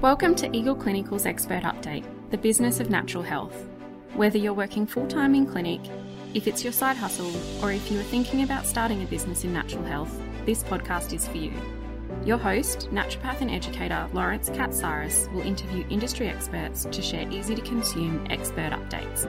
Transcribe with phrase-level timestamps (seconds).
[0.00, 3.66] Welcome to Eagle Clinical's Expert Update, the business of natural health.
[4.14, 5.80] Whether you're working full time in clinic,
[6.34, 7.32] if it's your side hustle,
[7.64, 10.16] or if you are thinking about starting a business in natural health,
[10.46, 11.52] this podcast is for you.
[12.24, 17.62] Your host, naturopath and educator Lawrence Katsaris, will interview industry experts to share easy to
[17.62, 19.26] consume expert updates.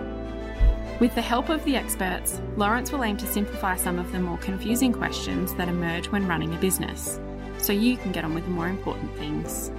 [0.99, 4.37] With the help of the experts, Lawrence will aim to simplify some of the more
[4.37, 7.19] confusing questions that emerge when running a business,
[7.57, 9.71] so you can get on with the more important things.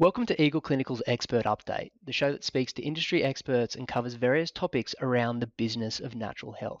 [0.00, 4.14] Welcome to Eagle Clinical's Expert Update, the show that speaks to industry experts and covers
[4.14, 6.80] various topics around the business of natural health.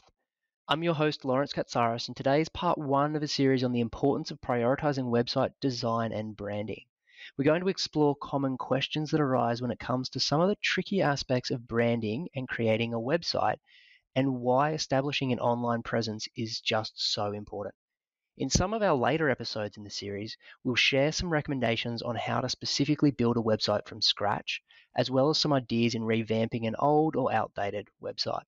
[0.68, 3.80] I'm your host, Lawrence Katsaris, and today is part one of a series on the
[3.80, 6.86] importance of prioritizing website design and branding.
[7.36, 10.56] We're going to explore common questions that arise when it comes to some of the
[10.62, 13.58] tricky aspects of branding and creating a website,
[14.16, 17.74] and why establishing an online presence is just so important.
[18.40, 22.40] In some of our later episodes in the series, we'll share some recommendations on how
[22.40, 24.62] to specifically build a website from scratch,
[24.96, 28.44] as well as some ideas in revamping an old or outdated website.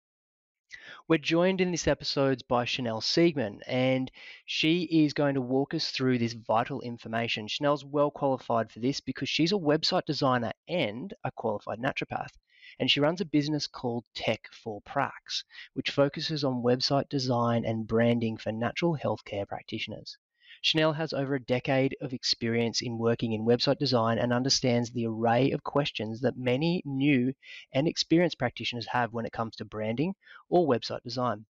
[1.08, 4.12] We're joined in this episode by Chanel Siegman, and
[4.46, 7.48] she is going to walk us through this vital information.
[7.48, 12.36] Chanel's well qualified for this because she's a website designer and a qualified naturopath
[12.78, 15.42] and she runs a business called Tech for Prax,
[15.74, 20.16] which focuses on website design and branding for natural healthcare practitioners.
[20.62, 25.06] Chanel has over a decade of experience in working in website design and understands the
[25.06, 27.32] array of questions that many new
[27.72, 30.14] and experienced practitioners have when it comes to branding
[30.48, 31.46] or website design.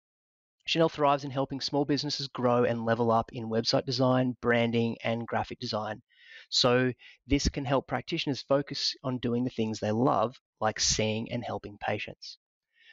[0.70, 5.26] Chanel thrives in helping small businesses grow and level up in website design, branding, and
[5.26, 6.00] graphic design.
[6.48, 6.92] So
[7.26, 11.76] this can help practitioners focus on doing the things they love, like seeing and helping
[11.78, 12.38] patients.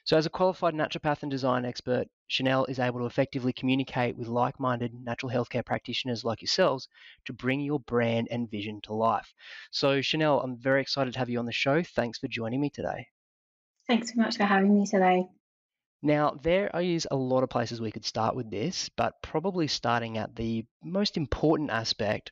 [0.06, 4.28] So as a qualified naturopath and design expert, Chanel is able to effectively communicate with
[4.28, 6.88] like-minded natural healthcare practitioners like yourselves
[7.26, 9.32] to bring your brand and vision to life.
[9.70, 11.84] So Chanel, I'm very excited to have you on the show.
[11.84, 13.10] Thanks for joining me today.
[13.86, 15.30] Thanks so much for having me today.
[16.02, 20.18] Now, there is a lot of places we could start with this, but probably starting
[20.18, 22.32] at the most important aspect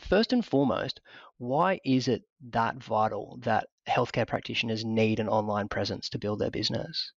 [0.00, 1.00] First and foremost,
[1.38, 6.50] why is it that vital that healthcare practitioners need an online presence to build their
[6.50, 7.12] business?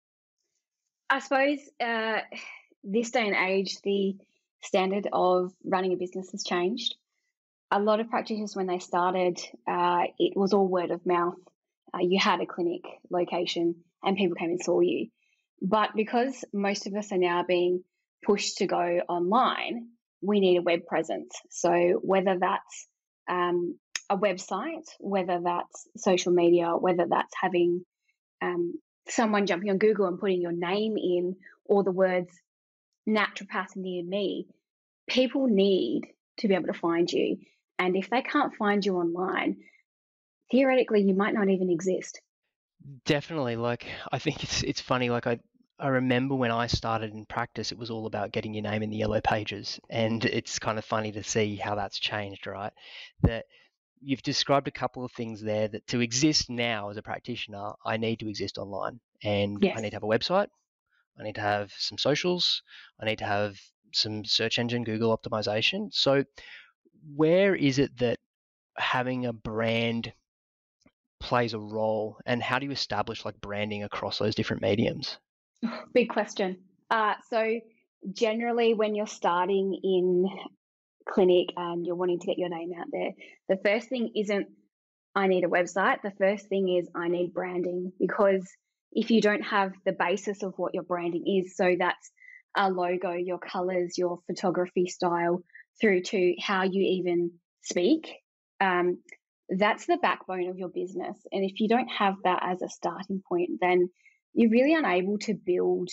[1.09, 2.21] I suppose uh,
[2.83, 4.17] this day and age, the
[4.61, 6.95] standard of running a business has changed.
[7.71, 11.37] A lot of practitioners, when they started, uh, it was all word of mouth.
[11.93, 15.09] Uh, you had a clinic location and people came and saw you.
[15.61, 17.83] But because most of us are now being
[18.25, 19.89] pushed to go online,
[20.21, 21.33] we need a web presence.
[21.49, 22.87] So whether that's
[23.29, 23.77] um,
[24.09, 27.85] a website, whether that's social media, whether that's having
[28.41, 28.73] um,
[29.07, 31.35] someone jumping on Google and putting your name in,
[31.65, 32.31] or the words
[33.07, 34.47] naturopath near me,
[35.07, 36.01] people need
[36.37, 37.37] to be able to find you.
[37.79, 39.57] And if they can't find you online,
[40.51, 42.19] theoretically, you might not even exist.
[43.05, 43.55] Definitely.
[43.55, 45.09] Like, I think it's it's funny.
[45.09, 45.39] Like, I
[45.79, 48.91] I remember when I started in practice, it was all about getting your name in
[48.91, 49.79] the yellow pages.
[49.89, 50.29] And mm.
[50.31, 52.71] it's kind of funny to see how that's changed, right?
[53.23, 53.45] That
[54.01, 57.97] you've described a couple of things there that to exist now as a practitioner, I
[57.97, 58.99] need to exist online.
[59.23, 59.77] And yes.
[59.77, 60.47] I need to have a website,
[61.19, 62.63] I need to have some socials,
[62.99, 63.59] I need to have
[63.93, 65.93] some search engine Google optimization.
[65.93, 66.23] So,
[67.15, 68.19] where is it that
[68.77, 70.13] having a brand
[71.19, 75.17] plays a role and how do you establish like branding across those different mediums?
[75.93, 76.57] Big question.
[76.89, 77.59] Uh, so,
[78.11, 80.27] generally, when you're starting in
[81.07, 83.11] clinic and you're wanting to get your name out there,
[83.49, 84.47] the first thing isn't
[85.15, 86.01] I need a website.
[86.03, 88.49] The first thing is I need branding because
[88.91, 92.11] if you don't have the basis of what your branding is, so that's
[92.55, 95.43] a logo, your colors, your photography style,
[95.79, 98.13] through to how you even speak,
[98.59, 98.99] um,
[99.49, 101.17] that's the backbone of your business.
[101.31, 103.89] And if you don't have that as a starting point, then
[104.33, 105.89] you're really unable to build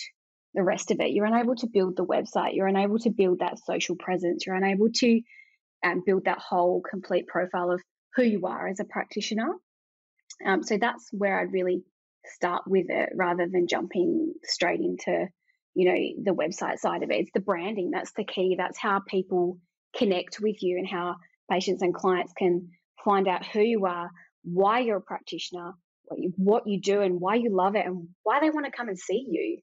[0.54, 1.10] the rest of it.
[1.10, 2.54] You're unable to build the website.
[2.54, 4.46] You're unable to build that social presence.
[4.46, 5.20] You're unable to
[5.84, 7.82] um, build that whole complete profile of
[8.16, 9.52] who you are as a practitioner.
[10.44, 11.82] Um, so that's where I'd really
[12.24, 15.26] start with it rather than jumping straight into,
[15.74, 17.20] you know, the website side of it.
[17.20, 18.56] It's the branding that's the key.
[18.58, 19.58] That's how people
[19.96, 21.16] connect with you and how
[21.50, 22.68] patients and clients can
[23.04, 24.10] find out who you are,
[24.44, 25.72] why you're a practitioner,
[26.08, 28.72] what you, what you do and why you love it and why they want to
[28.72, 29.58] come and see you.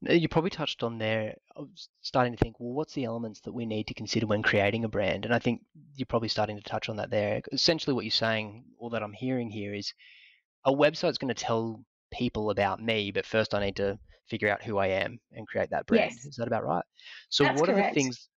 [0.00, 1.64] You probably touched on there, uh,
[2.02, 4.88] starting to think, well, what's the elements that we need to consider when creating a
[4.88, 5.24] brand?
[5.24, 5.62] And I think
[5.96, 7.42] you're probably starting to touch on that there.
[7.50, 9.92] Essentially, what you're saying, all that I'm hearing here is
[10.64, 13.98] a website's going to tell people about me, but first I need to
[14.28, 16.12] figure out who I am and create that brand.
[16.12, 16.26] Yes.
[16.26, 16.84] Is that about right?
[17.28, 17.86] So, That's what correct.
[17.86, 18.28] are the things?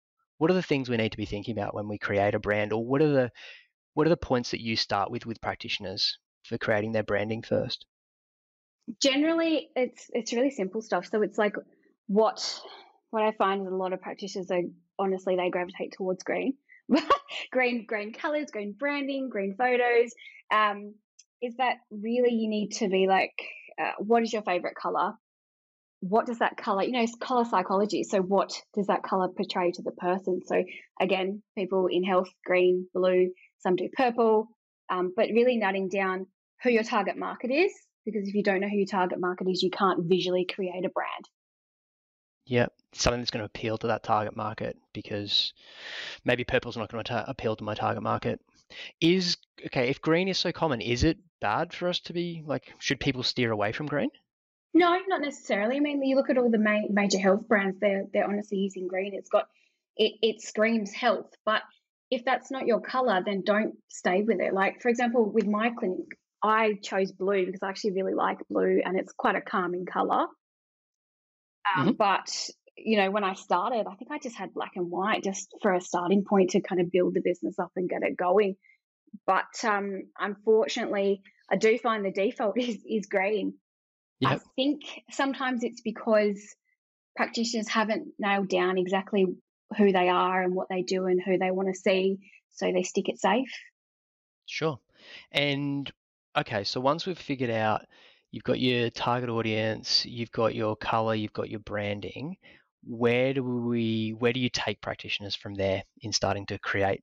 [0.41, 2.73] what are the things we need to be thinking about when we create a brand,
[2.73, 3.31] or what are the
[3.93, 7.87] what are the points that you start with with practitioners for creating their branding first?
[9.01, 11.07] Generally, it's it's really simple stuff.
[11.07, 11.55] So it's like
[12.07, 12.61] what
[13.11, 14.63] what I find is a lot of practitioners are
[14.99, 16.55] honestly they gravitate towards green,
[17.53, 20.13] green green colors, green branding, green photos.
[20.53, 20.95] Um,
[21.41, 23.33] is that really you need to be like,
[23.81, 25.15] uh, what is your favorite color?
[26.01, 28.05] What does that color, you know, it's color psychology.
[28.05, 30.41] So, what does that color portray to the person?
[30.47, 30.65] So,
[31.01, 34.49] again, people in health, green, blue, some do purple,
[34.91, 36.27] um, but really nutting down
[36.63, 37.73] who your target market is.
[38.05, 40.89] Because if you don't know who your target market is, you can't visually create a
[40.89, 41.29] brand.
[42.47, 45.53] Yep, something that's going to appeal to that target market because
[46.25, 48.41] maybe purple's not going to ta- appeal to my target market.
[49.01, 52.73] Is okay if green is so common, is it bad for us to be like?
[52.79, 54.11] Should people steer away from green?
[54.73, 55.77] No, not necessarily.
[55.77, 58.89] I mean, you look at all the ma- major health brands; they're they're honestly using
[58.89, 59.15] green.
[59.15, 59.49] It's got
[59.97, 61.63] it it screams health, but
[62.11, 64.53] if that's not your color, then don't stay with it.
[64.53, 66.07] Like for example, with my clinic,
[66.43, 70.27] I chose blue because I actually really like blue, and it's quite a calming color.
[71.77, 71.91] Um, mm-hmm.
[71.93, 75.55] But you know, when I started, I think I just had black and white just
[75.61, 78.57] for a starting point to kind of build the business up and get it going.
[79.27, 83.55] But um, unfortunately, I do find the default is is green.
[84.21, 84.33] Yep.
[84.33, 86.39] I think sometimes it's because
[87.17, 89.27] practitioners haven't nailed down exactly
[89.77, 92.19] who they are and what they do and who they want to see,
[92.51, 93.53] so they stick it safe.
[94.47, 94.79] Sure.
[95.33, 95.91] And
[96.37, 97.83] okay, so once we've figured out
[98.31, 102.37] you've got your target audience, you've got your color, you've got your branding.
[102.85, 107.03] Where do we where do you take practitioners from there in starting to create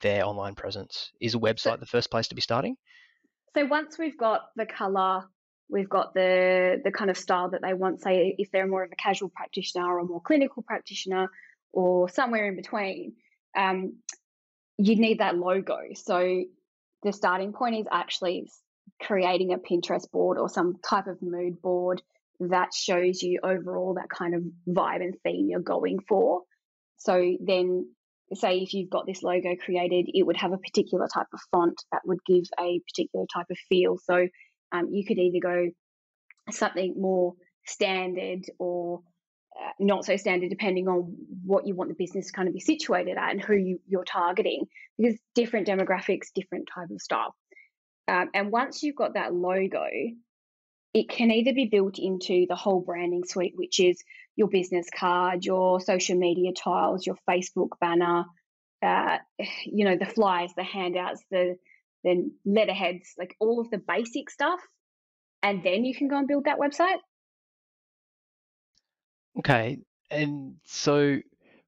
[0.00, 1.10] their online presence?
[1.20, 2.76] Is a website so, the first place to be starting?
[3.54, 5.24] So once we've got the color,
[5.68, 8.92] we've got the the kind of style that they want, say if they're more of
[8.92, 11.30] a casual practitioner or a more clinical practitioner
[11.76, 13.12] or somewhere in between,
[13.54, 13.98] um,
[14.78, 15.76] you need that logo.
[15.94, 16.44] So
[17.02, 18.48] the starting point is actually
[19.00, 22.00] creating a Pinterest board or some type of mood board
[22.40, 26.42] that shows you overall that kind of vibe and theme you're going for.
[26.96, 27.90] So then,
[28.32, 31.78] say if you've got this logo created, it would have a particular type of font
[31.92, 33.98] that would give a particular type of feel.
[34.02, 34.26] So
[34.72, 35.70] um, you could either go
[36.50, 37.34] something more
[37.66, 39.02] standard or
[39.78, 43.16] not so standard depending on what you want the business to kind of be situated
[43.16, 44.66] at and who you, you're targeting
[44.98, 47.34] because different demographics different type of style
[48.08, 49.86] um, and once you've got that logo,
[50.94, 54.02] it can either be built into the whole branding suite, which is
[54.36, 58.24] your business card, your social media tiles, your Facebook banner,
[58.82, 59.18] uh,
[59.64, 61.56] you know, the flyers, the handouts, the
[62.04, 64.60] the letterheads, like all of the basic stuff,
[65.42, 66.98] and then you can go and build that website.
[69.38, 69.78] Okay,
[70.10, 71.20] and so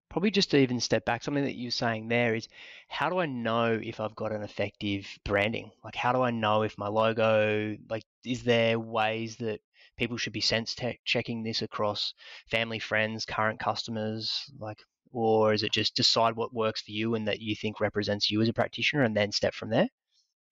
[0.08, 2.48] probably just to even step back, something that you're saying there is
[2.88, 5.70] how do I know if I've got an effective branding?
[5.84, 9.60] Like, how do I know if my logo, like, is there ways that
[9.98, 10.74] people should be sense
[11.04, 12.14] checking this across
[12.50, 14.50] family, friends, current customers?
[14.58, 14.78] Like,
[15.12, 18.40] or is it just decide what works for you and that you think represents you
[18.40, 19.88] as a practitioner and then step from there?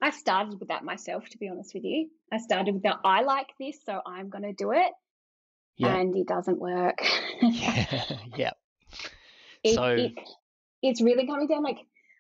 [0.03, 2.11] I started with that myself, to be honest with you.
[2.31, 4.93] I started with the I like this, so I'm going to do it.
[5.77, 5.95] Yeah.
[5.95, 6.99] And it doesn't work.
[7.43, 8.05] yeah.
[8.37, 8.53] yeah.
[9.63, 10.13] It, so it,
[10.83, 11.79] it's really coming down like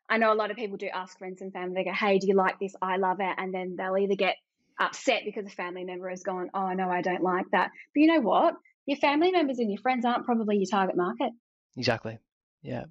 [0.08, 2.26] I know a lot of people do ask friends and family, they go, Hey, do
[2.26, 2.74] you like this?
[2.80, 3.34] I love it.
[3.36, 4.36] And then they'll either get
[4.78, 7.70] upset because a family member has gone, Oh, no, I don't like that.
[7.94, 8.54] But you know what?
[8.86, 11.32] Your family members and your friends aren't probably your target market.
[11.76, 12.18] Exactly.
[12.62, 12.84] Yeah.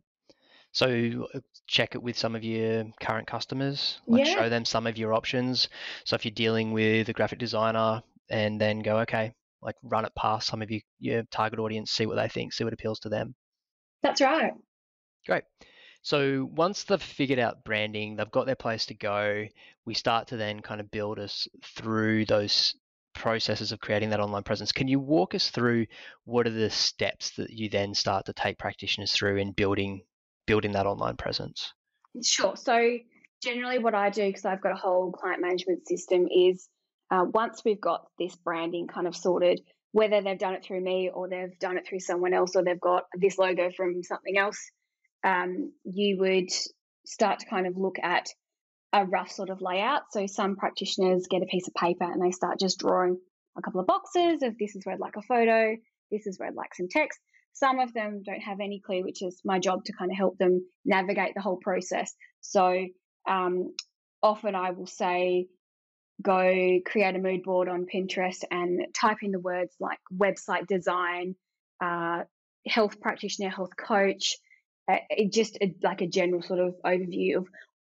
[0.71, 4.35] So uh, check it with some of your current customers, like yeah.
[4.35, 5.69] show them some of your options.
[6.03, 9.33] So if you're dealing with a graphic designer and then go, okay,
[9.65, 12.63] like run it past some of your, your target audience, see what they think, see
[12.63, 13.35] what appeals to them.
[14.03, 14.53] That's right.
[15.25, 15.43] Great.
[16.03, 19.45] So once they've figured out branding, they've got their place to go,
[19.85, 22.75] we start to then kind of build us through those
[23.15, 24.71] processes of creating that online presence.
[24.71, 25.87] Can you walk us through
[26.25, 30.03] what are the steps that you then start to take practitioners through in building
[30.45, 31.73] building that online presence?
[32.23, 32.55] Sure.
[32.55, 32.97] So
[33.41, 36.69] generally what I do because I've got a whole client management system is
[37.11, 41.09] uh, once we've got this branding kind of sorted, whether they've done it through me
[41.13, 44.59] or they've done it through someone else or they've got this logo from something else,
[45.23, 46.49] um, you would
[47.05, 48.27] start to kind of look at
[48.91, 50.01] a rough sort of layout.
[50.11, 53.17] So some practitioners get a piece of paper and they start just drawing
[53.57, 55.75] a couple of boxes of this is where I'd like a photo,
[56.11, 57.19] this is where I'd like some text.
[57.53, 60.37] Some of them don't have any clue, which is my job to kind of help
[60.37, 62.13] them navigate the whole process.
[62.41, 62.85] So
[63.29, 63.73] um,
[64.21, 65.47] often I will say,
[66.21, 71.35] go create a mood board on Pinterest and type in the words like website design,
[71.81, 72.23] uh,
[72.67, 74.37] health practitioner, health coach,
[74.87, 77.47] uh, it just like a general sort of overview of,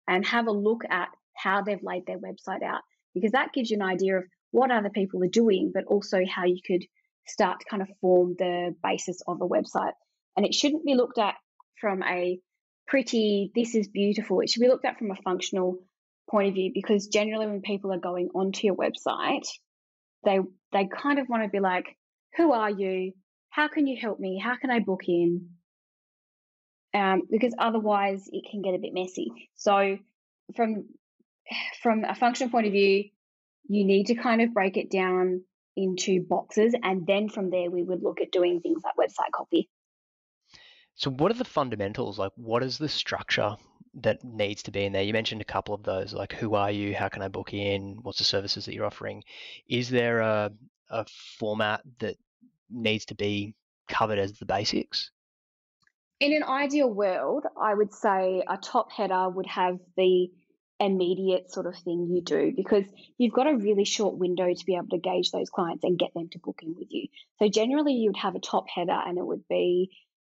[0.08, 2.82] and have a look at how they've laid their website out
[3.14, 6.44] because that gives you an idea of what other people are doing, but also how
[6.44, 6.84] you could
[7.26, 9.92] start to kind of form the basis of a website.
[10.36, 11.34] And it shouldn't be looked at
[11.80, 12.38] from a
[12.86, 14.40] pretty, this is beautiful.
[14.40, 15.78] It should be looked at from a functional
[16.30, 19.46] point of view because generally when people are going onto your website,
[20.24, 20.38] they
[20.72, 21.96] they kind of want to be like,
[22.36, 23.12] who are you?
[23.50, 24.38] How can you help me?
[24.42, 25.50] How can I book in?
[26.92, 29.30] Um, because otherwise it can get a bit messy.
[29.54, 29.98] So
[30.56, 30.86] from
[31.82, 33.04] from a functional point of view,
[33.68, 35.42] you need to kind of break it down
[35.76, 39.68] into boxes, and then from there we would look at doing things like website copy.
[40.96, 42.18] So, what are the fundamentals?
[42.18, 43.56] Like, what is the structure
[44.00, 45.02] that needs to be in there?
[45.02, 46.94] You mentioned a couple of those, like who are you?
[46.94, 47.98] How can I book in?
[48.02, 49.24] What's the services that you're offering?
[49.68, 50.50] Is there a,
[50.90, 51.06] a
[51.38, 52.16] format that
[52.70, 53.54] needs to be
[53.88, 55.10] covered as the basics?
[56.20, 60.30] In an ideal world, I would say a top header would have the
[60.80, 62.84] immediate sort of thing you do because
[63.16, 66.12] you've got a really short window to be able to gauge those clients and get
[66.14, 67.08] them to book in with you.
[67.38, 69.90] So generally, you would have a top header and it would be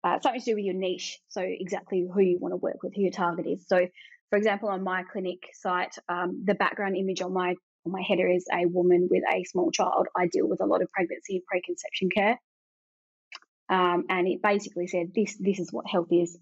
[0.04, 1.18] uh, something to do with your niche.
[1.28, 3.66] So exactly who you want to work with, who your target is.
[3.66, 3.87] So
[4.30, 7.54] for example, on my clinic site, um, the background image on my
[7.87, 10.06] on my header is a woman with a small child.
[10.16, 12.38] I deal with a lot of pregnancy and preconception care.
[13.68, 16.38] Um, and it basically said this this is what health is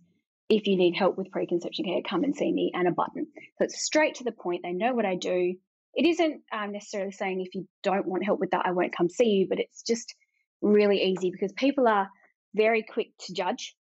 [0.49, 3.27] if you need help with preconception care, come and see me, and a button.
[3.59, 4.61] So it's straight to the point.
[4.63, 5.55] They know what I do.
[5.95, 9.09] It isn't um, necessarily saying if you don't want help with that, I won't come
[9.09, 10.15] see you, but it's just
[10.61, 12.09] really easy because people are
[12.55, 13.77] very quick to judge.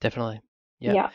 [0.00, 0.40] Definitely.
[0.80, 0.92] Yeah.
[0.94, 1.10] yeah.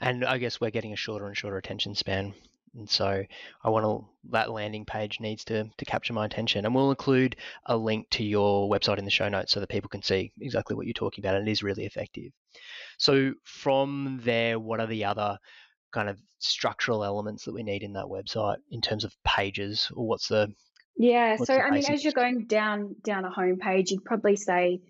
[0.00, 2.34] And I guess we're getting a shorter and shorter attention span.
[2.74, 3.24] And so
[3.64, 6.64] I want to, that landing page needs to, to capture my attention.
[6.64, 9.88] And we'll include a link to your website in the show notes so that people
[9.88, 11.34] can see exactly what you're talking about.
[11.34, 12.32] And it is really effective.
[12.98, 15.38] So from there, what are the other
[15.92, 20.06] kind of structural elements that we need in that website in terms of pages, or
[20.06, 20.48] what's the
[20.96, 21.36] yeah?
[21.36, 24.36] What's so the I mean, as you're going down down a home page, you'd probably
[24.36, 24.80] say,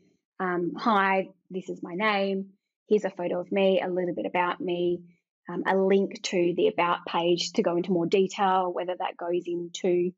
[0.41, 2.51] um, "Hi, this is my name.
[2.89, 5.03] Here's a photo of me, a little bit about me."
[5.49, 9.43] Um, a link to the about page to go into more detail, whether that goes
[9.47, 10.13] into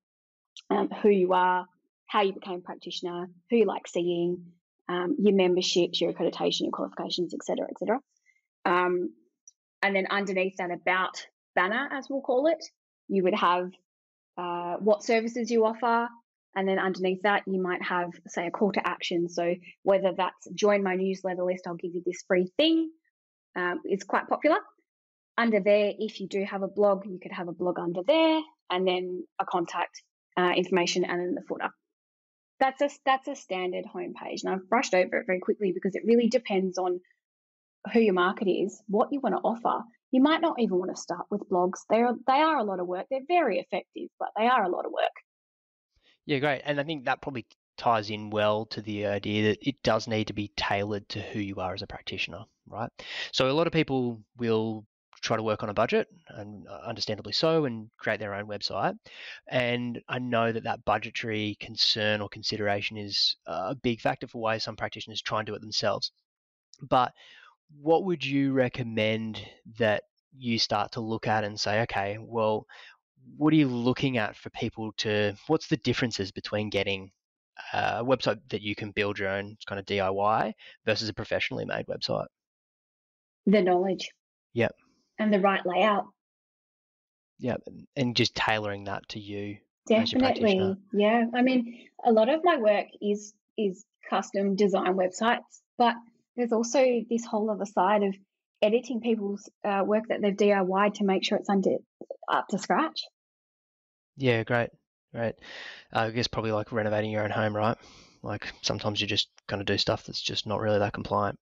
[0.69, 1.67] um, who you are,
[2.07, 4.53] how you became a practitioner, who you like seeing,
[4.89, 8.01] um, your memberships, your accreditation, your qualifications, etc., etc.
[8.65, 9.15] Um,
[9.83, 12.65] and then underneath that about banner, as we'll call it,
[13.09, 13.71] you would have
[14.37, 16.09] uh, what services you offer,
[16.55, 19.29] and then underneath that, you might have, say, a call to action.
[19.29, 22.91] So whether that's join my newsletter list, I'll give you this free thing,
[23.57, 24.59] um, is quite popular.
[25.39, 28.41] Under there, if you do have a blog, you could have a blog under there,
[28.71, 30.03] and then a contact
[30.37, 31.71] uh, information, and then the footer
[32.63, 36.05] that's a that's a standard homepage, and I've brushed over it very quickly because it
[36.07, 37.01] really depends on
[37.93, 39.83] who your market is, what you want to offer.
[40.13, 41.81] You might not even want to start with blogs.
[41.91, 43.07] They are they are a lot of work.
[43.11, 45.11] They're very effective, but they are a lot of work.
[46.27, 46.63] Yeah, great.
[46.65, 50.27] And I think that probably ties in well to the idea that it does need
[50.29, 52.91] to be tailored to who you are as a practitioner, right?
[53.33, 54.85] So a lot of people will
[55.23, 58.95] try to work on a budget, and uh, understandably so, and create their own website.
[59.49, 64.59] And I know that that budgetary concern or consideration is a big factor for why
[64.59, 66.11] some practitioners try and do it themselves.
[66.83, 67.13] But
[67.81, 69.41] what would you recommend
[69.79, 70.03] that
[70.37, 72.67] you start to look at and say, okay, well,
[73.37, 75.35] what are you looking at for people to?
[75.47, 77.11] What's the differences between getting
[77.73, 80.53] a website that you can build your own kind of DIY
[80.85, 82.27] versus a professionally made website?
[83.47, 84.11] The knowledge.
[84.55, 84.73] Yep
[85.23, 86.07] and the right layout.
[87.39, 87.57] Yeah,
[87.97, 89.59] and just tailoring that to you.
[89.89, 90.77] Definitely.
[90.93, 91.25] Yeah.
[91.35, 95.95] I mean, a lot of my work is is custom design websites, but
[96.37, 98.15] there's also this whole other side of
[98.63, 101.77] editing people's uh, work that they've DIY to make sure it's under
[102.33, 103.03] up to scratch.
[104.17, 104.71] Yeah, great,
[105.13, 105.35] great.
[105.95, 107.77] Uh, I guess probably like renovating your own home, right?
[108.23, 111.39] Like sometimes you just kind of do stuff that's just not really that compliant.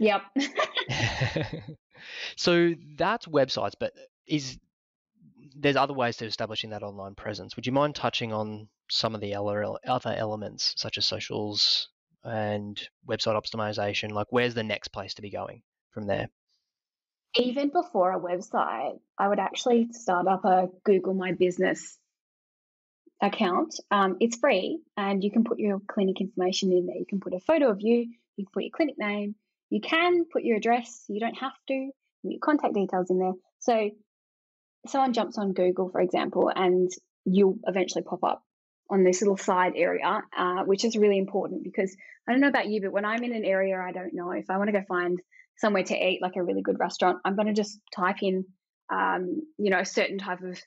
[0.00, 0.22] Yep.
[2.36, 3.92] so that's websites, but
[4.26, 4.58] is
[5.56, 7.56] there's other ways to establishing that online presence.
[7.56, 11.88] Would you mind touching on some of the other elements, such as socials
[12.24, 14.12] and website optimization?
[14.12, 16.28] Like, where's the next place to be going from there?
[17.36, 21.98] Even before a website, I would actually start up a Google My Business
[23.20, 23.74] account.
[23.90, 26.96] Um, it's free, and you can put your clinic information in there.
[26.96, 29.34] You can put a photo of you, you can put your clinic name,
[29.70, 31.90] you can put your address, you don't have to,
[32.22, 33.32] put your contact details in there.
[33.60, 33.90] So
[34.86, 36.90] someone jumps on Google, for example, and
[37.24, 38.42] you'll eventually pop up
[38.90, 41.94] on this little side area, uh, which is really important because
[42.26, 44.48] I don't know about you, but when I'm in an area I don't know, if
[44.48, 45.20] I want to go find
[45.58, 48.44] somewhere to eat, like a really good restaurant, I'm going to just type in,
[48.92, 50.58] um, you know, a certain type of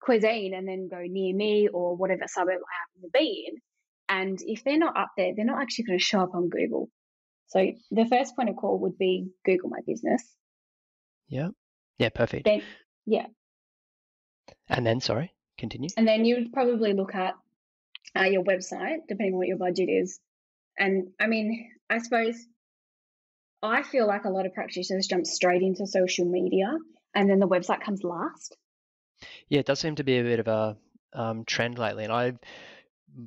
[0.00, 3.60] cuisine and then go near me or whatever suburb I happen to be in.
[4.08, 6.88] And if they're not up there, they're not actually going to show up on Google.
[7.48, 10.22] So the first point of call would be Google My Business.
[11.28, 11.48] Yeah.
[11.98, 12.44] Yeah, perfect.
[12.44, 12.62] Then,
[13.06, 13.26] yeah.
[14.68, 15.88] And then, sorry, continue.
[15.96, 17.34] And then you would probably look at
[18.16, 20.20] uh, your website, depending on what your budget is.
[20.78, 22.36] And I mean, I suppose
[23.62, 26.76] I feel like a lot of practitioners jump straight into social media
[27.14, 28.56] and then the website comes last.
[29.48, 30.76] Yeah, it does seem to be a bit of a
[31.12, 32.04] um, trend lately.
[32.04, 32.38] And I've,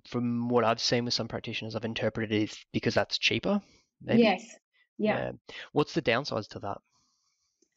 [0.07, 3.61] from what I've seen with some practitioners, I've interpreted it because that's cheaper.
[4.01, 4.21] Maybe.
[4.21, 4.45] Yes.
[4.97, 5.17] Yeah.
[5.17, 5.31] yeah.
[5.73, 6.77] What's the downsides to that?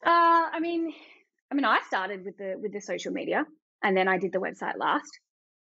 [0.05, 0.93] Uh, I mean,
[1.51, 3.45] I mean, I started with the with the social media,
[3.83, 5.11] and then I did the website last.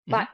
[0.08, 0.12] Mm-hmm.
[0.12, 0.28] But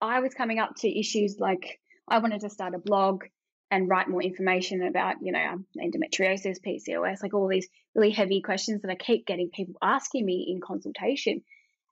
[0.00, 3.24] I was coming up to issues like I wanted to start a blog
[3.70, 8.82] and write more information about, you know, endometriosis, PCOS, like all these really heavy questions
[8.82, 11.42] that I keep getting people asking me in consultation.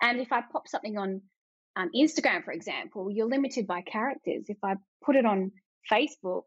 [0.01, 1.23] And if I pop something on
[1.77, 4.45] um, Instagram, for example, you're limited by characters.
[4.49, 4.75] If I
[5.05, 5.53] put it on
[5.91, 6.45] Facebook,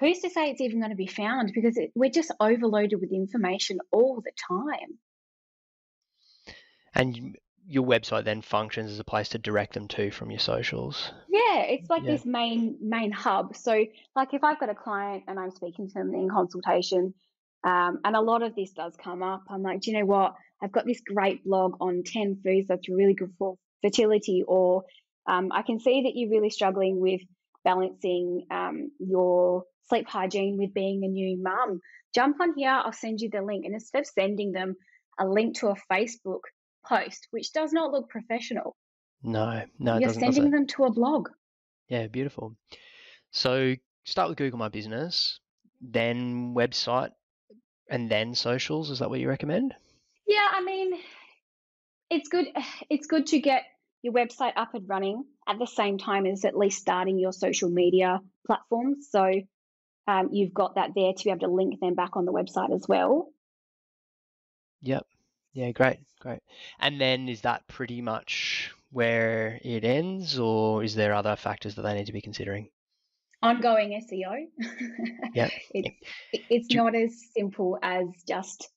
[0.00, 1.52] who's to say it's even going to be found?
[1.54, 4.98] Because it, we're just overloaded with information all the time.
[6.94, 11.12] And your website then functions as a place to direct them to from your socials.
[11.28, 12.12] Yeah, it's like yeah.
[12.12, 13.56] this main main hub.
[13.56, 13.84] So,
[14.16, 17.14] like if I've got a client and I'm speaking to them in consultation,
[17.64, 20.34] um, and a lot of this does come up, I'm like, do you know what?
[20.62, 24.84] I've got this great blog on ten foods that's really good for fertility, or
[25.26, 27.20] um, I can see that you're really struggling with
[27.64, 31.80] balancing um, your sleep hygiene with being a new mum.
[32.14, 33.64] Jump on here, I'll send you the link.
[33.64, 34.76] And instead of sending them
[35.18, 36.40] a link to a Facebook
[36.86, 38.76] post, which does not look professional.
[39.22, 41.28] No, no, you're sending them to a blog.
[41.88, 42.56] Yeah, beautiful.
[43.30, 43.74] So
[44.04, 45.38] start with Google My Business,
[45.80, 47.10] then website,
[47.88, 48.90] and then socials.
[48.90, 49.74] Is that what you recommend?
[50.26, 50.98] Yeah, I mean,
[52.10, 52.46] it's good.
[52.90, 53.64] It's good to get
[54.02, 57.70] your website up and running at the same time as at least starting your social
[57.70, 59.08] media platforms.
[59.10, 59.30] So
[60.08, 62.74] um, you've got that there to be able to link them back on the website
[62.74, 63.28] as well.
[64.80, 65.06] Yep.
[65.52, 66.40] Yeah, great, great.
[66.78, 71.82] And then is that pretty much where it ends, or is there other factors that
[71.82, 72.68] they need to be considering?
[73.42, 74.46] Ongoing SEO.
[75.34, 75.50] yeah.
[75.72, 75.88] It's,
[76.32, 78.68] it's not as simple as just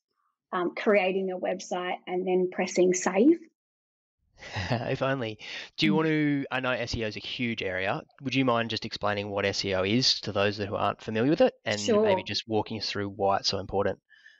[0.52, 3.38] um, creating a website and then pressing save.
[4.70, 5.38] if only.
[5.76, 5.96] Do you mm.
[5.96, 6.46] want to?
[6.50, 8.02] I know SEO is a huge area.
[8.22, 11.54] Would you mind just explaining what SEO is to those who aren't familiar with it,
[11.64, 12.02] and sure.
[12.02, 13.98] maybe just walking us through why it's so important?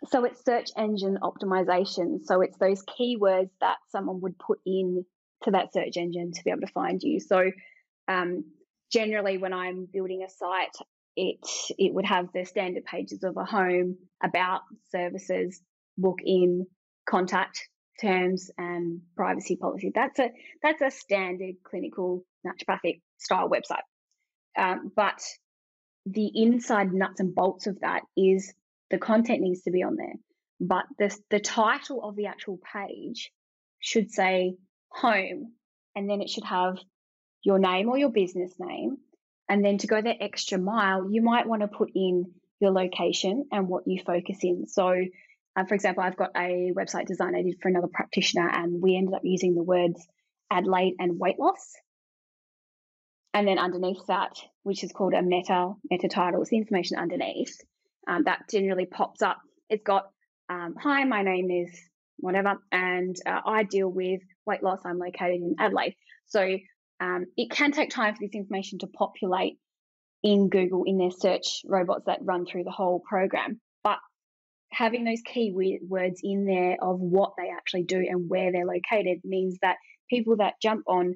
[0.09, 2.25] So it's search engine optimization.
[2.25, 5.05] So it's those keywords that someone would put in
[5.45, 7.21] to that search engine to be able to find you.
[7.21, 7.51] So
[8.09, 8.45] um,
[8.92, 10.77] generally, when I'm building a site,
[11.16, 11.38] it
[11.79, 15.61] it would have the standard pages of a home, about services,
[15.97, 16.66] book in,
[17.09, 17.69] contact
[18.01, 19.92] terms, and privacy policy.
[19.95, 20.31] That's a
[20.62, 23.83] that's a standard clinical naturopathic style website.
[24.59, 25.21] Um, but
[26.07, 28.53] the inside nuts and bolts of that is
[28.90, 30.14] the content needs to be on there,
[30.61, 33.33] but the, the title of the actual page
[33.81, 34.57] should say
[34.88, 35.53] home,
[35.94, 36.79] and then it should have
[37.42, 38.99] your name or your business name.
[39.49, 43.46] And then to go that extra mile, you might want to put in your location
[43.53, 44.66] and what you focus in.
[44.66, 44.88] So,
[45.57, 48.96] uh, for example, I've got a website design I did for another practitioner, and we
[48.96, 50.05] ended up using the words
[50.51, 51.75] Adelaide and weight loss.
[53.35, 57.57] And then underneath that, which is called a meta meta title, it's the information underneath
[58.07, 59.38] um, that generally pops up.
[59.69, 60.05] It's got,
[60.49, 61.77] um, hi, my name is
[62.19, 64.81] whatever, and uh, I deal with weight loss.
[64.85, 65.97] I'm located in Adelaide.
[66.27, 66.57] So
[67.01, 69.59] um, it can take time for this information to populate
[70.23, 73.61] in Google in their search robots that run through the whole program.
[73.85, 73.99] But
[74.73, 79.19] having those key words in there of what they actually do and where they're located
[79.25, 79.77] means that
[80.09, 81.14] people that jump on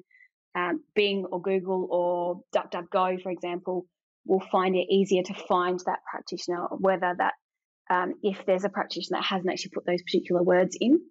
[0.55, 3.85] um, Bing or Google or DuckDuckGo, for example,
[4.25, 7.33] will find it easier to find that practitioner, whether that
[7.89, 11.01] um, if there's a practitioner that hasn't actually put those particular words in.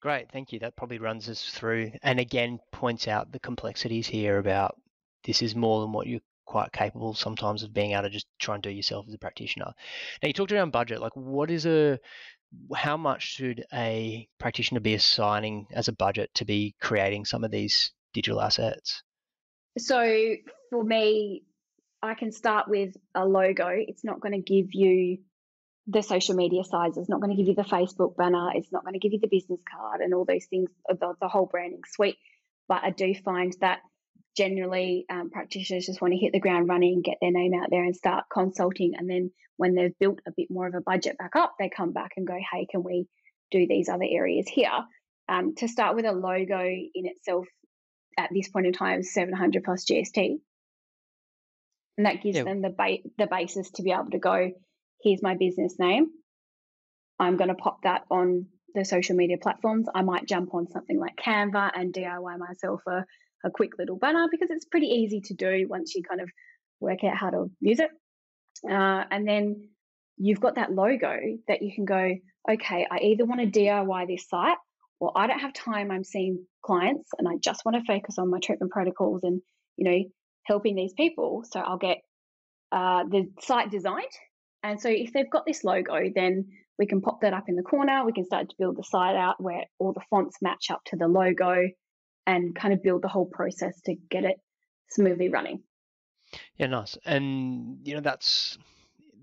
[0.00, 0.60] Great, thank you.
[0.60, 4.76] That probably runs us through and again points out the complexities here about
[5.24, 8.54] this is more than what you're quite capable sometimes of being able to just try
[8.54, 9.72] and do yourself as a practitioner.
[10.22, 11.98] Now you talked around budget, like what is a
[12.74, 17.50] how much should a practitioner be assigning as a budget to be creating some of
[17.50, 19.02] these digital assets?
[19.78, 20.34] So
[20.70, 21.44] for me,
[22.02, 23.68] I can start with a logo.
[23.68, 25.18] It's not going to give you
[25.86, 26.96] the social media size.
[26.96, 28.50] It's not going to give you the Facebook banner.
[28.54, 31.28] It's not going to give you the business card and all those things, the, the
[31.28, 32.16] whole branding suite.
[32.68, 33.80] But I do find that
[34.36, 37.84] generally um, practitioners just want to hit the ground running, get their name out there,
[37.84, 38.92] and start consulting.
[38.96, 41.92] And then when they've built a bit more of a budget back up, they come
[41.92, 43.08] back and go, "Hey, can we
[43.50, 44.70] do these other areas here?"
[45.28, 47.46] Um, to start with, a logo in itself
[48.18, 50.40] at this point in time 700 plus GST,
[51.96, 54.50] and that gives them the ba- the basis to be able to go,
[55.02, 56.10] "Here's my business name.
[57.18, 59.88] I'm going to pop that on the social media platforms.
[59.94, 63.04] I might jump on something like Canva and DIY myself a
[63.44, 66.28] a quick little banner because it's pretty easy to do once you kind of
[66.80, 67.90] work out how to use it.
[68.68, 69.68] Uh, and then
[70.16, 71.16] you've got that logo
[71.48, 72.14] that you can go,
[72.50, 74.58] okay, I either want to DIY this site
[74.98, 75.90] or I don't have time.
[75.90, 79.40] I'm seeing clients and I just want to focus on my treatment protocols and,
[79.76, 80.04] you know,
[80.50, 81.44] helping these people.
[81.48, 81.98] So I'll get
[82.72, 84.16] uh, the site designed.
[84.64, 87.62] And so if they've got this logo, then we can pop that up in the
[87.62, 88.04] corner.
[88.04, 90.96] We can start to build the site out where all the fonts match up to
[90.96, 91.68] the logo
[92.26, 94.36] and kind of build the whole process to get it
[94.90, 95.62] smoothly running.
[96.56, 96.98] Yeah, nice.
[97.04, 98.58] And you know that's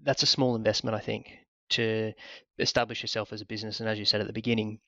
[0.03, 1.29] that's a small investment, I think,
[1.71, 2.13] to
[2.57, 3.79] establish yourself as a business.
[3.79, 4.79] And as you said at the beginning,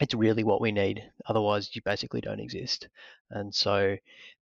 [0.00, 1.02] it's really what we need.
[1.26, 2.88] Otherwise, you basically don't exist.
[3.30, 3.96] And so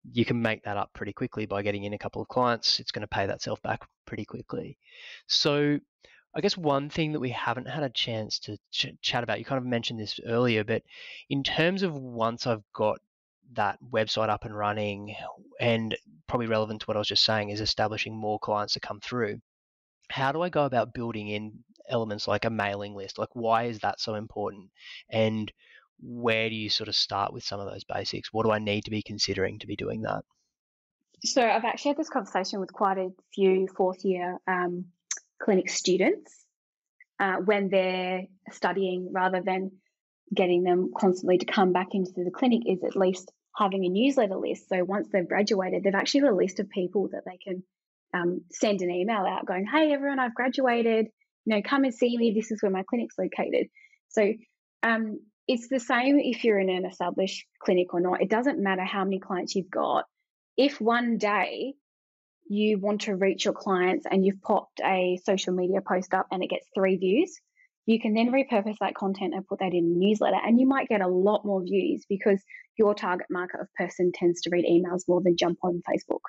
[0.09, 2.79] you can make that up pretty quickly by getting in a couple of clients.
[2.79, 4.77] It's going to pay that self back pretty quickly.
[5.27, 5.79] So
[6.33, 9.45] I guess one thing that we haven't had a chance to ch- chat about, you
[9.45, 10.83] kind of mentioned this earlier, but
[11.29, 12.99] in terms of once I've got
[13.53, 15.13] that website up and running,
[15.59, 15.95] and
[16.27, 19.41] probably relevant to what I was just saying, is establishing more clients to come through.
[20.09, 23.19] How do I go about building in elements like a mailing list?
[23.19, 24.69] Like, why is that so important?
[25.09, 25.51] And
[26.01, 28.33] where do you sort of start with some of those basics?
[28.33, 30.23] What do I need to be considering to be doing that?
[31.23, 34.85] So, I've actually had this conversation with quite a few fourth year um,
[35.39, 36.33] clinic students
[37.19, 39.71] uh, when they're studying rather than
[40.33, 44.37] getting them constantly to come back into the clinic is at least having a newsletter
[44.37, 44.69] list.
[44.69, 47.63] So once they've graduated, they've actually got a list of people that they can
[48.13, 51.07] um, send an email out going, Hey, everyone, I've graduated.
[51.45, 52.33] You know, come and see me.
[52.33, 53.67] This is where my clinic's located.
[54.09, 54.33] So
[54.83, 58.21] um, it's the same if you're in an established clinic or not.
[58.21, 60.05] It doesn't matter how many clients you've got.
[60.57, 61.73] If one day
[62.47, 66.43] you want to reach your clients and you've popped a social media post up and
[66.43, 67.39] it gets three views,
[67.85, 70.87] you can then repurpose that content and put that in a newsletter and you might
[70.87, 72.41] get a lot more views because
[72.77, 76.19] your target market of person tends to read emails more than jump on Facebook.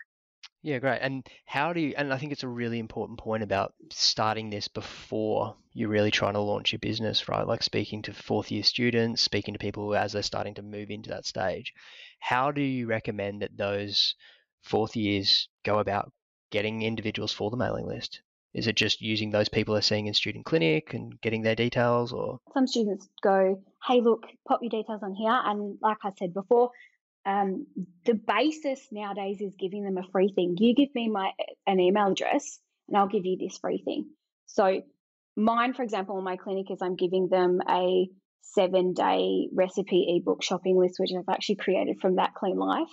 [0.62, 1.01] Yeah, great.
[1.03, 4.68] And how do you, and I think it's a really important point about starting this
[4.68, 7.46] before you're really trying to launch your business, right?
[7.46, 11.11] Like speaking to fourth year students, speaking to people as they're starting to move into
[11.11, 11.75] that stage.
[12.20, 14.14] How do you recommend that those
[14.62, 16.12] fourth years go about
[16.51, 18.22] getting individuals for the mailing list?
[18.55, 22.12] Is it just using those people they're seeing in student clinic and getting their details
[22.12, 26.35] or some students go, Hey look, pop your details on here and like I said
[26.35, 26.70] before,
[27.24, 27.66] um,
[28.04, 30.56] the basis nowadays is giving them a free thing.
[30.58, 31.30] You give me my
[31.66, 32.58] an email address
[32.88, 34.06] and I'll give you this free thing.
[34.46, 34.82] So
[35.37, 38.08] mine, for example, in my clinic is I'm giving them a
[38.40, 42.90] seven day recipe ebook shopping list, which I've actually created from that clean life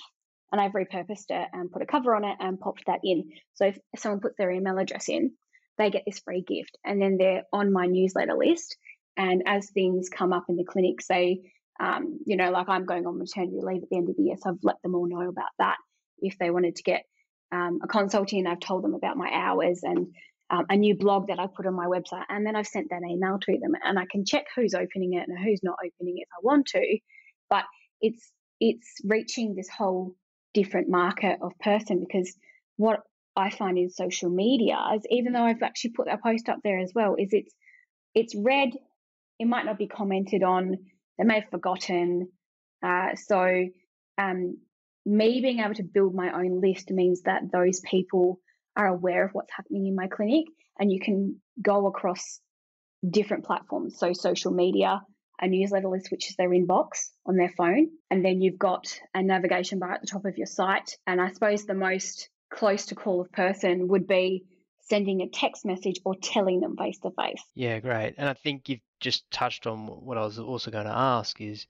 [0.51, 3.29] and I've repurposed it and put a cover on it and popped that in.
[3.55, 5.31] So if someone puts their email address in,
[5.77, 8.77] they get this free gift and then they're on my newsletter list.
[9.17, 11.41] And as things come up in the clinic, say,
[11.79, 14.35] um, you know, like I'm going on maternity leave at the end of the year,
[14.41, 15.77] so I've let them all know about that.
[16.19, 17.03] If they wanted to get
[17.51, 20.07] um, a consult in, I've told them about my hours and
[20.49, 23.01] um, a new blog that I put on my website, and then I've sent that
[23.07, 26.21] email to them, and I can check who's opening it and who's not opening it
[26.23, 26.99] if I want to.
[27.49, 27.63] But
[28.01, 30.15] it's it's reaching this whole
[30.53, 32.35] different market of person because
[32.77, 32.99] what
[33.35, 36.79] I find in social media is even though I've actually put that post up there
[36.79, 37.53] as well, is it's
[38.15, 38.69] it's read,
[39.37, 40.77] it might not be commented on,
[41.19, 42.29] they may have forgotten.
[42.81, 43.65] Uh, so
[44.17, 44.57] um,
[45.05, 48.39] me being able to build my own list means that those people
[48.75, 50.45] are aware of what's happening in my clinic
[50.79, 52.39] and you can go across
[53.07, 53.97] different platforms.
[53.99, 55.01] So social media,
[55.41, 57.89] a newsletter list, which is their inbox on their phone.
[58.09, 60.97] And then you've got a navigation bar at the top of your site.
[61.05, 64.45] And I suppose the most close to call of person would be
[64.89, 67.43] sending a text message or telling them face to face.
[67.55, 68.15] Yeah, great.
[68.17, 71.67] And I think you've just touched on what I was also going to ask is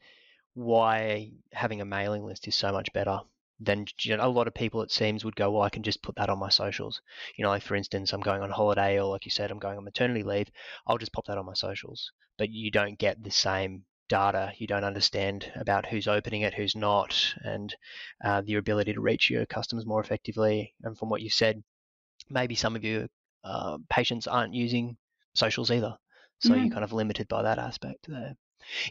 [0.54, 3.20] why having a mailing list is so much better
[3.62, 6.02] than you know, a lot of people it seems would go well i can just
[6.02, 7.02] put that on my socials
[7.36, 9.78] you know like for instance i'm going on holiday or like you said i'm going
[9.78, 10.48] on maternity leave
[10.88, 14.52] i'll just pop that on my socials but you don't get the same data.
[14.58, 17.74] You don't understand about who's opening it, who's not, and
[18.24, 20.74] uh, your ability to reach your customers more effectively.
[20.84, 21.64] And from what you said,
[22.30, 23.08] maybe some of your
[23.44, 24.98] uh, patients aren't using
[25.34, 25.96] socials either.
[26.42, 28.34] So you're kind of limited by that aspect there.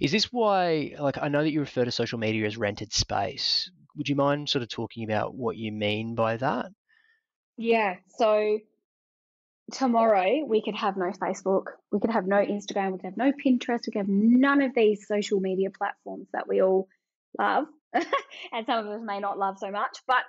[0.03, 3.71] Is this why, like, I know that you refer to social media as rented space.
[3.97, 6.67] would you mind sort of talking about what you mean by that?
[7.57, 7.97] Yeah.
[8.17, 8.59] So
[9.73, 13.33] tomorrow we could have no Facebook, we could have no Instagram, we could have no
[13.33, 16.89] Pinterest, we could have none of these social media platforms that we all
[17.39, 20.23] love, and some of us may not love so much, but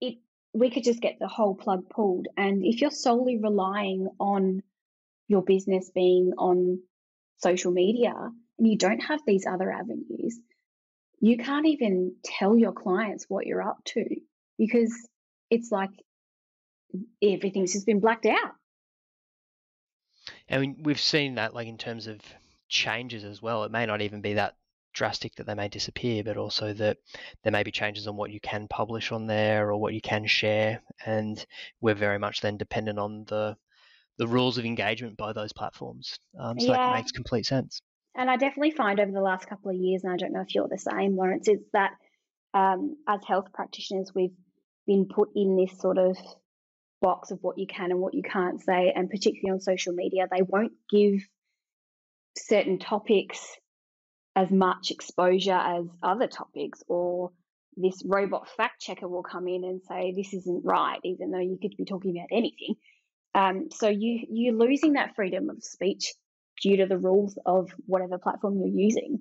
[0.00, 0.16] it
[0.56, 2.28] we could just get the whole plug pulled.
[2.36, 4.62] And if you're solely relying on
[5.28, 6.80] your business being on
[7.38, 8.14] social media
[8.58, 10.38] and you don't have these other avenues,
[11.20, 14.04] you can't even tell your clients what you're up to
[14.56, 14.94] because
[15.50, 15.90] it's like
[17.22, 18.52] everything's just been blacked out.
[20.48, 22.18] And we've seen that, like in terms of
[22.68, 23.64] changes as well.
[23.64, 24.56] It may not even be that
[24.96, 26.96] drastic that they may disappear, but also that
[27.44, 30.26] there may be changes on what you can publish on there or what you can
[30.26, 30.82] share.
[31.04, 31.44] And
[31.80, 33.56] we're very much then dependent on the
[34.18, 36.18] the rules of engagement by those platforms.
[36.40, 36.78] Um, so yeah.
[36.78, 37.82] that makes complete sense.
[38.14, 40.54] And I definitely find over the last couple of years, and I don't know if
[40.54, 41.92] you're the same, Lawrence, is that
[42.54, 44.34] um, as health practitioners, we've
[44.86, 46.16] been put in this sort of
[47.02, 50.26] box of what you can and what you can't say, and particularly on social media,
[50.30, 51.20] they won't give
[52.38, 53.58] certain topics
[54.36, 57.32] as much exposure as other topics, or
[57.76, 61.58] this robot fact checker will come in and say this isn't right, even though you
[61.60, 62.76] could be talking about anything.
[63.34, 66.12] Um, so you you're losing that freedom of speech
[66.62, 69.20] due to the rules of whatever platform you're using.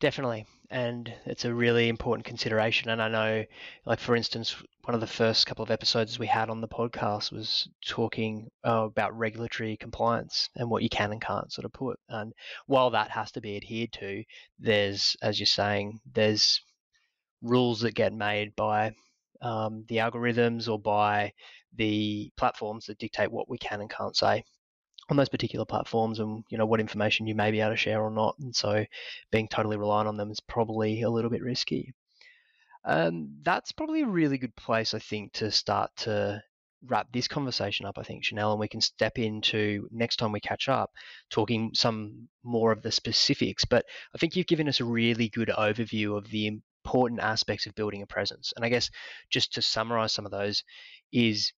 [0.00, 0.46] Definitely.
[0.70, 2.90] And it's a really important consideration.
[2.90, 3.44] And I know,
[3.86, 7.32] like, for instance, one of the first couple of episodes we had on the podcast
[7.32, 11.98] was talking uh, about regulatory compliance and what you can and can't sort of put.
[12.08, 12.32] And
[12.66, 14.24] while that has to be adhered to,
[14.58, 16.60] there's, as you're saying, there's
[17.42, 18.92] rules that get made by
[19.40, 21.32] um, the algorithms or by
[21.76, 24.44] the platforms that dictate what we can and can't say
[25.08, 28.00] on those particular platforms and you know what information you may be able to share
[28.02, 28.36] or not.
[28.38, 28.84] And so
[29.30, 31.92] being totally reliant on them is probably a little bit risky.
[32.84, 36.42] Um, that's probably a really good place i think to start to
[36.86, 40.40] wrap this conversation up i think chanel and we can step into next time we
[40.40, 40.90] catch up
[41.30, 43.64] talking some more of the specifics.
[43.64, 43.84] But
[44.14, 46.48] i think you've given us a really good overview of the
[46.84, 48.52] important aspects of building a presence.
[48.56, 48.90] And i guess
[49.30, 50.64] just to summarize some of those
[51.12, 51.52] is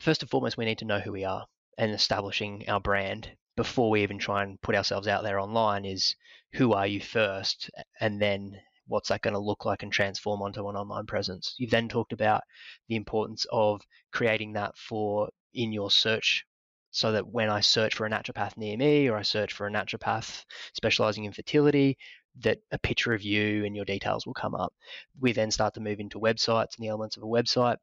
[0.00, 1.46] first and foremost we need to know who we are
[1.78, 6.16] and establishing our brand before we even try and put ourselves out there online is
[6.54, 10.68] who are you first and then what's that going to look like and transform onto
[10.68, 11.54] an online presence.
[11.58, 12.42] You've then talked about
[12.88, 13.82] the importance of
[14.12, 16.44] creating that for in your search
[16.90, 19.70] so that when i search for a naturopath near me or i search for a
[19.70, 21.96] naturopath specializing in fertility
[22.40, 24.72] that a picture of you and your details will come up.
[25.20, 27.76] We then start to move into websites and the elements of a website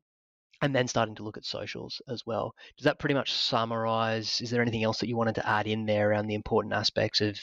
[0.62, 2.54] and then starting to look at socials as well.
[2.78, 4.42] Does that pretty much summarize?
[4.42, 7.22] Is there anything else that you wanted to add in there around the important aspects
[7.22, 7.40] of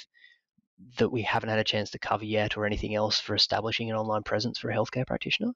[0.98, 3.96] that we haven't had a chance to cover yet, or anything else for establishing an
[3.96, 5.52] online presence for a healthcare practitioner?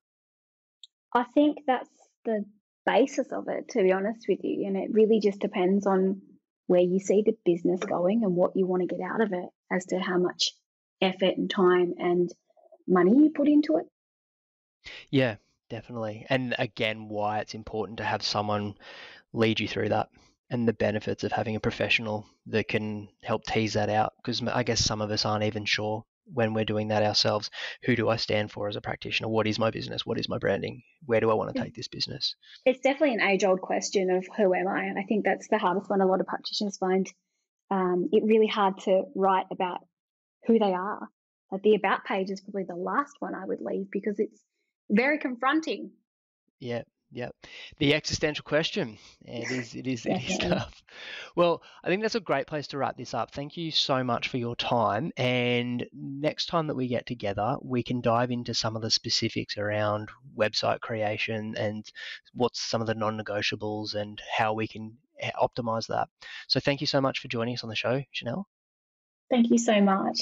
[1.14, 1.90] I think that's
[2.24, 2.44] the
[2.86, 4.66] basis of it, to be honest with you.
[4.66, 6.22] And it really just depends on
[6.68, 9.48] where you see the business going and what you want to get out of it
[9.70, 10.52] as to how much
[11.02, 12.30] effort and time and
[12.88, 13.86] money you put into it.
[15.10, 15.36] Yeah,
[15.70, 16.26] Definitely.
[16.28, 18.74] And again, why it's important to have someone
[19.32, 20.08] lead you through that
[20.50, 24.12] and the benefits of having a professional that can help tease that out.
[24.16, 27.50] Because I guess some of us aren't even sure when we're doing that ourselves.
[27.84, 29.28] Who do I stand for as a practitioner?
[29.28, 30.04] What is my business?
[30.04, 30.82] What is my branding?
[31.06, 32.34] Where do I want to take this business?
[32.66, 34.84] It's definitely an age old question of who am I?
[34.84, 37.08] And I think that's the hardest one a lot of practitioners find
[37.70, 39.78] um, it really hard to write about
[40.46, 41.08] who they are.
[41.52, 44.40] Like the about page is probably the last one I would leave because it's
[44.90, 45.90] very confronting.
[46.58, 47.30] Yeah, yeah.
[47.78, 48.98] The existential question.
[49.24, 50.82] It is, it is, it is tough.
[51.34, 53.32] Well, I think that's a great place to wrap this up.
[53.32, 55.12] Thank you so much for your time.
[55.16, 59.56] And next time that we get together, we can dive into some of the specifics
[59.56, 61.84] around website creation and
[62.34, 66.08] what's some of the non negotiables and how we can eh, optimize that.
[66.48, 68.46] So thank you so much for joining us on the show, Chanel.
[69.30, 70.20] Thank you so much.